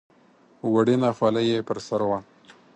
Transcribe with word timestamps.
وړینه 0.73 1.09
خولۍ 1.17 1.45
یې 1.51 1.59
پر 1.67 1.77
سر 1.87 2.01
وه. 2.09 2.19